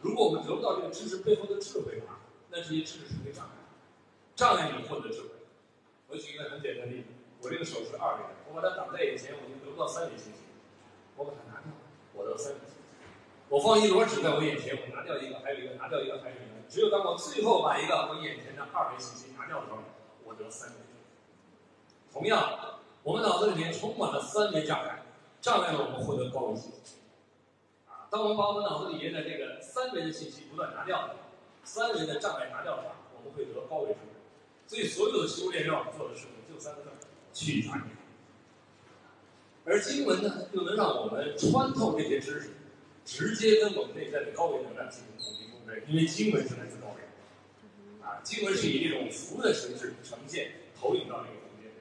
[0.00, 2.18] 如果我们得不到这个知识背后的智慧的话，
[2.50, 3.52] 那这些知识是个障碍，
[4.34, 5.28] 障碍你获得智慧。
[6.08, 7.08] 我举一个很简单的例子：
[7.42, 10.40] 我这个手是二维的，我把它挡在眼前，我就得不到三维信息。
[11.16, 11.72] 我把它拿掉，
[12.14, 12.58] 我得三维。
[13.48, 16.44] 我放一摞纸在我眼前，我拿掉一个，还有一个，拿掉一个，还有一个。
[16.68, 19.78] 只有当我最后把一个我眼前的二维信息拿掉的时候，
[20.24, 20.74] 我得三维。
[22.12, 25.02] 同样，我们脑子里面充满了三维障碍，
[25.40, 26.96] 障碍了我们获得高维信息。
[27.88, 31.14] 啊，当我们把我们脑子里面的这个三维的信息不断拿掉，
[31.64, 33.96] 三维的障碍拿掉的话，我们会得高维。
[34.66, 37.84] 所以，所有的修炼让我们做的事情就三个字：去察觉。
[39.64, 42.50] 而经文呢，又能让我们穿透这些知识。
[43.08, 51.72] 直接跟我们内在的高维能量进行统一共振，因为经文是来自高维，啊，经文是以这种符的形式呈现、投影到这个空间，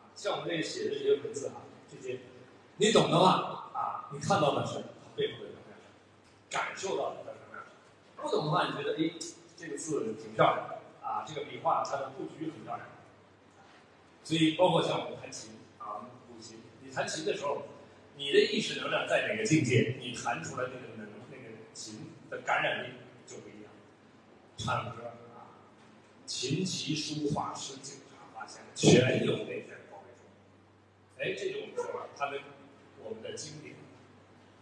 [0.00, 2.20] 啊，像我们这写的这些文字啊，这些，
[2.78, 4.78] 你懂的话啊，你看到的是
[5.14, 5.78] 背后的能量，
[6.48, 7.62] 感受到的能量；
[8.16, 9.12] 不懂的话，你觉得哎，
[9.54, 12.88] 这个字挺漂亮的，啊，这个笔画它的布局很漂亮，
[14.24, 17.62] 所以包括像我们弹琴啊，古琴，你弹琴的时候。
[18.22, 21.42] 你的意识能量在哪个境界，你弹出来那个能那个
[21.74, 22.92] 琴的感染力
[23.26, 23.72] 就不一样。
[24.56, 25.58] 唱歌啊，
[26.24, 31.24] 琴棋书画诗经茶花香，全有内在的高维。
[31.24, 32.40] 哎，这就我们说了，它跟
[33.02, 33.74] 我们的经典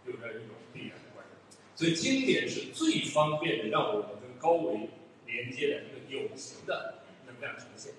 [0.07, 1.57] 有着一种必然的关系。
[1.75, 4.89] 所以经典是最方便的让我们跟高维
[5.27, 7.93] 连接的一个有形的能量呈现。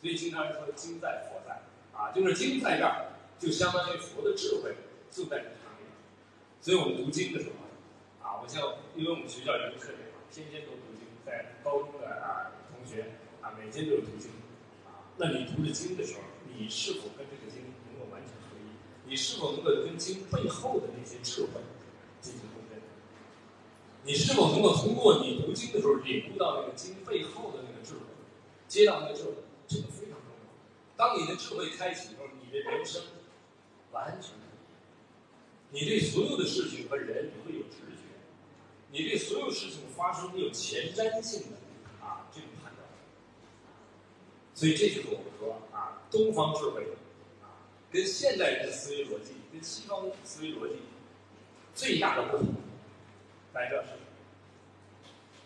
[0.00, 1.60] 所以经常说经在佛在
[1.92, 3.06] 啊，就是经在这儿。
[3.40, 4.76] 就相当于佛的智慧
[5.10, 5.88] 就在这上面，
[6.60, 7.56] 所以我们读经的时候
[8.22, 14.30] 啊，我像因为我们学校有个特点嘛，天天都读经，在高中的啊同学啊，每天都有读经
[14.84, 15.08] 啊。
[15.16, 19.08] 那你读着经的时候，你是否跟这个经能够完全合一？
[19.08, 21.64] 你是否能够跟经背后的那些智慧
[22.20, 22.78] 进行共振？
[24.04, 28.00] 你是否能够通过你读经的时候领悟到那个经背后的那个智慧，
[28.68, 29.32] 接到那个智慧？
[29.66, 30.52] 这个非常重要。
[30.94, 33.02] 当你的智慧开启的时候，你的人生。
[33.92, 34.32] 完全，
[35.70, 38.06] 你对所有的事情和人你会有直觉，
[38.92, 41.56] 你对所有事情发生你有前瞻性的
[42.04, 42.86] 啊这种判断，
[44.54, 46.86] 所以这就是我们说啊，东方智慧
[47.42, 50.76] 啊，跟现代人的思维逻辑，跟西方思维逻辑
[51.74, 52.54] 最大的不同，
[53.52, 53.88] 大家知道是？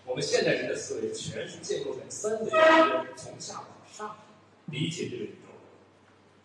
[0.07, 4.19] 我们现代人的思维全是建构在三维空间，从下往上
[4.67, 5.49] 理解这个宇宙，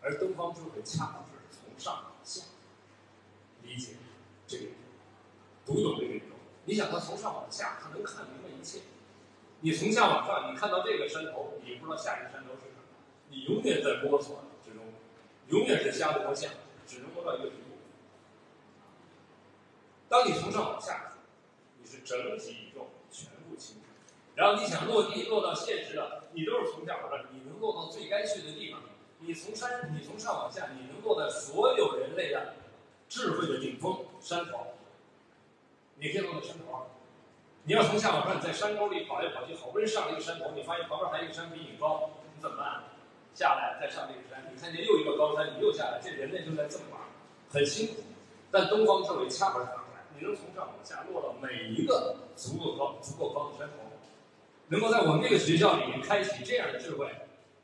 [0.02, 1.26] 而东方智慧恰好
[1.80, 2.42] 上往下
[3.64, 3.94] 理解。
[4.48, 4.66] 这个，
[5.66, 6.26] 读懂这个宇宙。
[6.66, 8.80] 你想，他从上往下，他能看明白一切；
[9.62, 12.84] 你从下往上，你看到这个山头，你不知道下一个山头是什么，
[13.30, 14.84] 你永远在摸索之中，
[15.50, 16.52] 永远是瞎摸象，
[16.88, 17.78] 只能摸到一个局部。
[20.08, 21.14] 当你从上往下，
[21.80, 23.82] 你是整体宇宙全部清楚，
[24.34, 28.82] 然后你想落地落到现实的，你都是从下往上，你能落到最该去的地方。
[29.20, 32.56] 你从山，你从上往下，你能落在所有人类的
[33.08, 34.68] 智慧的顶峰山头，
[35.96, 36.88] 你可以落在山头。
[37.64, 42.84] 你要从下往上，你在山沟里跑来跑去，好不容易上了一个山头，你发现旁边还有一个山比你高，你怎么办？
[43.36, 47.02] 下来再上这个山，你看见又一个高山，你又下来，这人类就在这么玩，
[47.50, 47.96] 很辛苦。
[48.50, 49.76] 但东方智慧恰好反，
[50.18, 53.76] 你能从上往下落到每一个足够高、足够高的山头，
[54.70, 57.08] 能够在我们这个学校里面开启这样的智慧，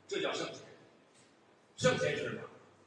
[0.06, 0.62] 这叫圣贤。
[1.76, 2.40] 圣贤是什么？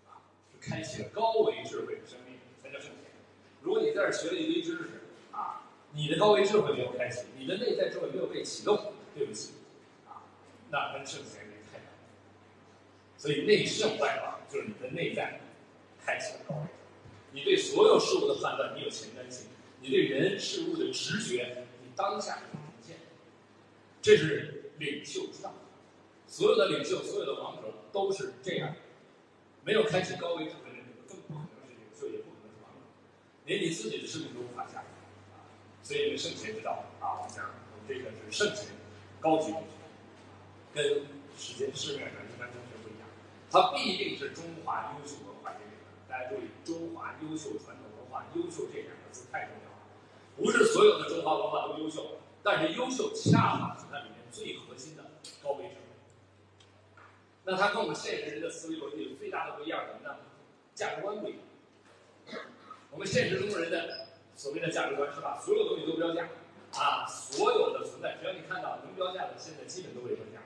[0.08, 3.12] 啊，是开启了高维智慧的生命，才叫圣贤。
[3.62, 4.84] 如果你在这学了一堆知识，
[5.32, 5.62] 啊，
[5.94, 9.54] 你的高维智慧没有开启，你的内在智慧没有被启动，对不起，
[10.08, 10.26] 啊，
[10.72, 11.86] 那跟圣贤没太大。
[13.16, 15.40] 所以内圣外王就是你的内在
[16.04, 16.68] 开启了高维，
[17.32, 19.50] 你对所有事物的判断你有前瞻性，
[19.82, 22.98] 你对人事物的直觉你当下就呈现，
[24.02, 25.54] 这是领袖之道。
[26.30, 28.76] 所有的领袖，所有的王者都是这样，
[29.66, 32.86] 没有开启高维智慧的人，更不可能是领袖，也不可能是王者，
[33.46, 34.86] 连你自己的生命都无法驾驭！
[35.82, 38.68] 所以，圣贤之道啊，我们讲我们这个是圣贤
[39.20, 39.74] 高级文学，
[40.72, 40.84] 跟
[41.36, 43.10] 世界市面上一般中学不一样，
[43.50, 45.50] 它必定是中华优秀文化。
[46.08, 49.78] 大家注意，中华优秀传统文化，优秀这两个字太重要了。
[50.38, 55.12] 不是所有的中华文化都优秀，但是优秀恰好是它里面最核心的
[55.42, 55.79] 高维智慧。
[57.50, 60.18] 那它跟我们现实人的思维逻辑最大的不一样什么呢？
[60.76, 61.40] 价值观不一样。
[62.92, 66.30] 我们现实中人的所谓的价值观是把所有东西都标价，
[66.78, 70.44] 啊，所有的存在，只要你看到能标价的，现在基本都会标价。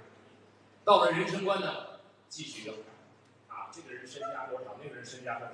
[0.86, 5.54] 到了人生观呢，继续标价，啊，这个人身家多少，那个人身家多少，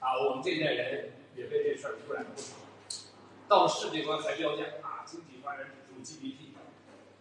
[0.00, 2.54] 啊，我们这一代人也被这事儿污染了不少。
[3.46, 6.56] 到了世界观才标价，啊，经济发展指数 GDP，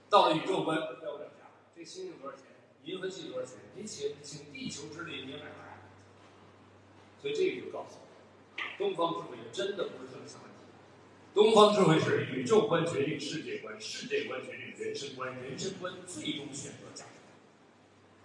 [0.09, 2.45] 到了宇宙观标不了价，这星星多少钱？
[2.85, 3.59] 银河系多少钱？
[3.75, 5.79] 你请请地球之力，你也买不来。
[7.21, 10.57] 所以这个就告诉我，东方智慧真的不是这么想问题。
[11.33, 17.33] 东方智慧是宇宙观决定世界观，世界观决定人生观，人生观最终选择价值观。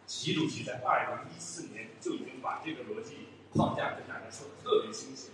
[0.06, 5.30] 习主席在二零一四年就已经把这个逻辑框架跟大家说的特别清晰，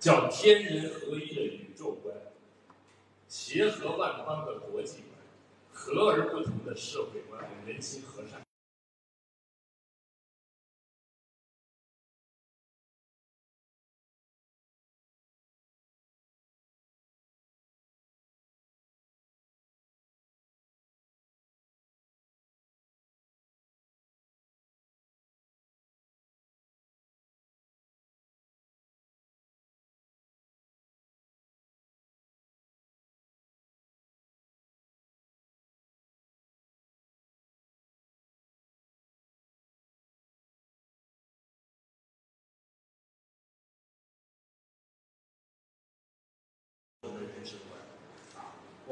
[0.00, 2.16] 叫天人合一的宇宙观，
[3.28, 5.17] 协和万方的国际观。
[5.78, 8.47] 和而不同的社会观，人心和善。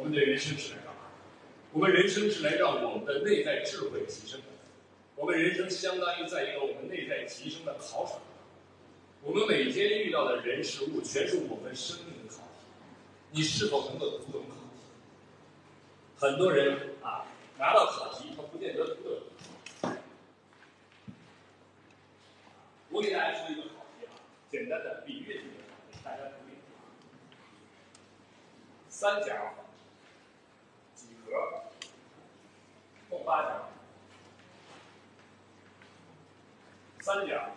[0.06, 1.00] 们的人生是来干嘛？
[1.72, 4.46] 我们人生是来让我们的内在智慧提升的。
[5.16, 8.20] 我们人生相当于在一个我们内在提升的考场。
[9.22, 12.66] 我们每天遇到的人事物，全是我们生命的考题。
[13.32, 14.80] 你是否能够读懂考题？
[16.18, 17.26] 很多人啊，
[17.58, 19.96] 拿到考题，他不见得读懂。
[22.90, 24.14] 我给大家说一个考题啊，
[24.48, 26.56] 简单的比喻一个考题，大家注意。
[28.88, 29.54] 三角、
[30.94, 31.64] 几何、
[33.10, 33.68] 共八角。
[37.00, 37.50] 三角、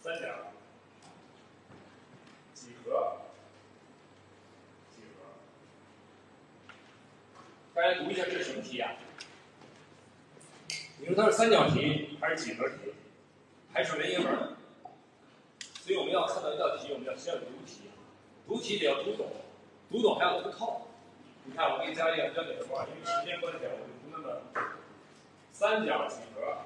[0.00, 0.28] 三角、
[2.54, 3.18] 几何、
[4.92, 5.24] 几何。
[7.74, 8.92] 大家读一下这是什么题啊？
[10.98, 12.94] 你说它是三角题，还是几何题，
[13.72, 14.56] 还是文言文？
[15.62, 17.90] 所以我们要看到一道题，我们要先要读题，
[18.46, 19.32] 读题得要读懂，
[19.90, 20.87] 读懂还要读透。
[21.48, 24.42] 你看，我给你加一个标点符号，因为时间关系，我就不那么。
[25.50, 26.58] 三角几何，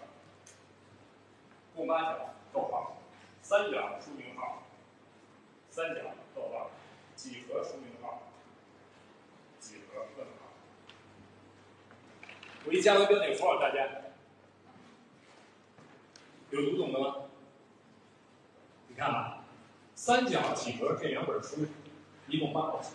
[1.77, 2.97] 共八角，逗号，
[3.41, 4.65] 三角书名号，
[5.71, 6.01] 三角
[6.35, 6.71] 逗号，
[7.15, 8.23] 几何书名号，
[9.61, 10.51] 几何问号。
[12.67, 13.89] 我一加个标点符号，大家
[16.51, 17.17] 有读懂的吗？
[18.89, 19.45] 你看吧，
[19.95, 21.67] 三角几何这两本书，
[22.27, 22.95] 一共八毛钱。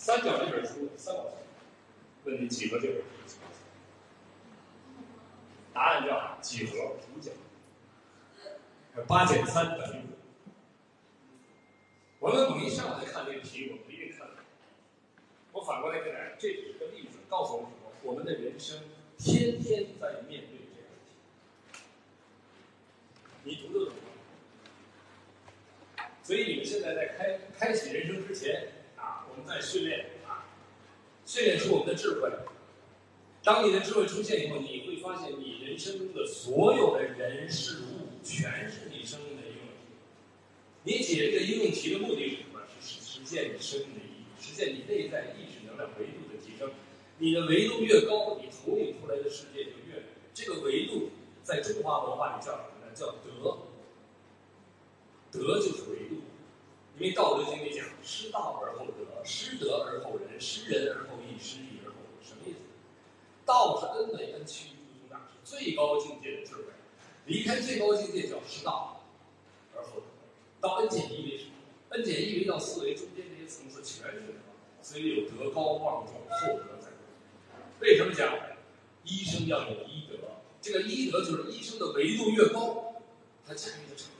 [0.00, 1.36] 三角这本书三毛钱，
[2.24, 2.96] 问题几何这本
[3.28, 3.36] 书？
[5.74, 7.32] 答案叫几何主角，
[9.06, 10.06] 八减三等于五。
[12.18, 14.36] 我们猛一上来看这个题，我们一定看懂。
[15.52, 17.92] 我反过来跟大家，这只是个例子，告诉我们什么？
[18.02, 18.78] 我们的人生
[19.18, 21.12] 天天在面对这样的题。
[23.44, 24.00] 你读的懂吗？
[26.22, 28.68] 所以你们现在在开开启人生之前，
[29.50, 30.46] 在训练啊，
[31.26, 32.30] 训练出我们的智慧。
[33.42, 39.90] 当你的智慧出现以后，你会发现你人生中的所有的人事物，全是你生命的应用题。
[40.84, 42.60] 你解这个应用题的目的是什么？
[42.80, 46.70] 是实现你生命的意义，实现你内在意识能量维度的提升。
[47.18, 51.10] 你的维度越高，你投影出来的世界就越这个维度，
[51.42, 52.92] 在中华文化里叫什么呢？
[52.94, 53.58] 叫德。
[55.32, 56.22] 德就是维度，
[57.00, 62.58] 因为《道德经》里讲：“失道而后德，失德而后仁，失仁而后义，失义而后礼。”什么意思？
[63.46, 66.64] 道是恩美恩屈，诸大是最高境界的智慧。
[67.24, 69.06] 离开最高境界叫失道，
[69.74, 70.02] 而后
[70.60, 71.52] 到恩减一为什么？
[71.88, 74.34] 恩减一为到四维中间这些层次全是什么？
[74.82, 77.80] 所以有德高望重，厚德载物。
[77.80, 78.30] 为什么讲
[79.04, 80.18] 医生要有医德？
[80.60, 82.92] 这个医德就是医生的维度越高，
[83.46, 84.10] 他驾驭的场。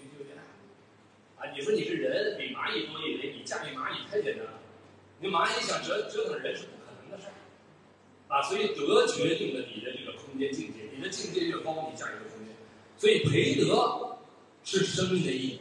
[1.41, 4.61] 啊，你说你是人，比蚂蚁多一维，你驾驭蚂蚁太简单了。
[5.21, 7.35] 你蚂蚁想折折腾人是不可能的事儿。
[8.29, 12.55] 啊，所以德决定了你的这个空间境界，你的境界越高，你驾驭的空间。
[12.99, 14.19] 所以培德
[14.65, 15.61] 是生命的意义。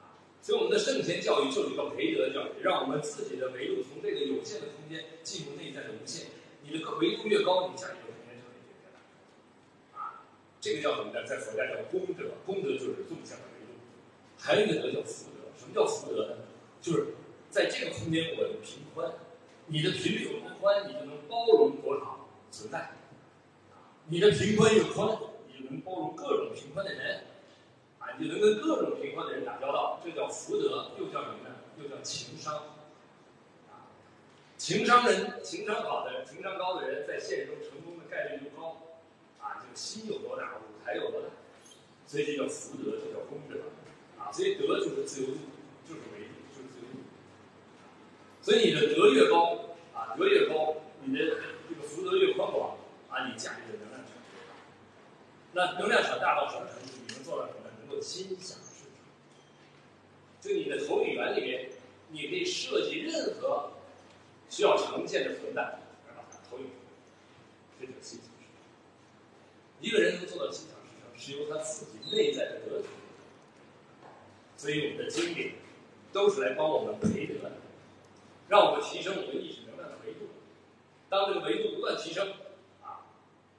[0.00, 6.28] 啊，所以我们的圣贤教育就是一个培德教育，让我们自己的维度从这个有限的空间进入内在的无限。
[6.64, 8.88] 你的维度越高，你驾驭的空间就越
[9.92, 10.00] 大。
[10.00, 10.24] 啊，
[10.58, 11.22] 这个叫什么呢？
[11.26, 13.44] 在佛家叫功德，功德就是纵向的。
[14.44, 16.36] 还有一个德叫福德，什么叫福德呢？
[16.80, 17.14] 就是
[17.48, 19.08] 在这个空间我的平宽。
[19.66, 22.90] 你的频率有多宽，你就能包容多少存在。
[24.08, 25.16] 你的频宽越宽，
[25.46, 27.22] 你就能包容各种频宽的人，
[28.00, 30.00] 啊，你就能跟各种频宽的人打交道。
[30.04, 31.54] 这叫福德，又叫什么呢？
[31.80, 32.52] 又叫情商。
[33.70, 33.94] 啊，
[34.58, 38.82] 情商人，情商好的、情商高的人，在现实中成功的概率就高。
[39.40, 41.28] 啊，就心有多大，舞台有多大。
[42.08, 43.54] 所以这叫福德，这叫功德。
[44.32, 45.38] 所以德就是自由度，
[45.86, 47.04] 就是维度，就是自由度。
[48.40, 51.36] 所以你的德越高，啊，德越高，你的
[51.68, 52.78] 这个福德越宽广，
[53.10, 54.54] 啊，你驾驭的能量场越大。
[55.52, 56.88] 那能量场大到什么程度？
[57.06, 57.68] 你能做到什么？
[57.78, 58.90] 能够心想事成。
[60.40, 61.68] 就你的投影源里面，
[62.10, 63.72] 你可以设计任何
[64.48, 65.62] 需要呈现的存在，
[66.08, 68.56] 而把它投影出来，这就是心想事成。
[69.82, 72.88] 一个人能做到心想事成，是由他自己内在的德体。
[74.62, 75.54] 所以我们的经典
[76.12, 77.50] 都是来帮我们培德的。
[78.48, 80.28] 让我们提升我们意识能量的维度。
[81.08, 82.34] 当这个维度不断提升，
[82.80, 83.10] 啊，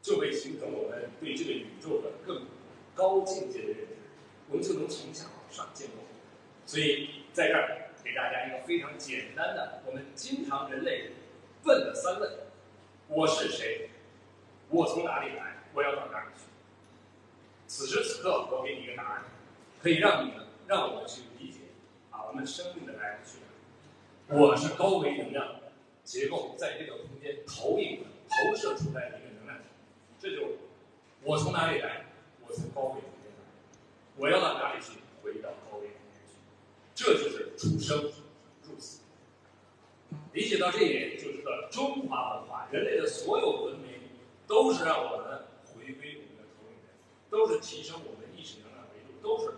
[0.01, 2.45] 就会形成我们对这个宇宙的更
[2.95, 3.87] 高境界的认知，
[4.47, 5.95] 我们就能从下往上建构。
[6.65, 11.09] 所以在这儿给大家一个非常简单的，我们经常人类
[11.65, 12.31] 问的三问：
[13.09, 13.89] 我是谁？
[14.69, 15.65] 我从哪里来？
[15.73, 16.45] 我要到哪里去？
[17.67, 19.23] 此时此刻，我给你一个答案，
[19.81, 21.59] 可以让你们让我们去理解
[22.11, 23.39] 啊，我们生命的来去。
[24.29, 25.59] 我是高维能量
[26.03, 29.65] 结构在这个空间投影、投射出来的一个能量体，
[30.19, 30.57] 这就
[31.23, 32.05] 我从哪里来？
[32.47, 33.43] 我从高维空间来，
[34.17, 34.99] 我要到哪里去？
[35.21, 36.33] 回到高维空间去，
[36.95, 38.11] 这就是出生
[38.63, 39.01] 入死。
[40.31, 43.99] 理解到这一点，就知道中华文化、人类的所有文明
[44.47, 46.89] 都是让我们回归我们的投影源，
[47.29, 49.57] 都是提升我们意识能量维度，都是。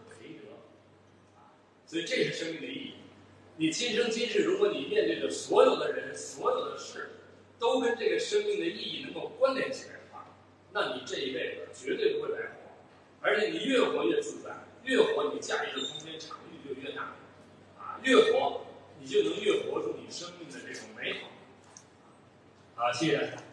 [1.96, 2.93] 所以这是生命的意义。
[3.56, 7.12] 你今生今世，如果你面对的所有的人、所有的事，
[7.58, 10.28] 都跟这个生命的意义能够关联起来的话，
[10.74, 12.76] 那你这一辈子绝对不会白活。
[13.22, 14.52] 而且你越活越自在，
[14.84, 17.16] 越活你驾驭的空间场域就越大，
[17.80, 18.66] 啊，越活
[19.00, 21.30] 你就能越活出你生命的这种美好。
[22.76, 23.45] 好，谢谢。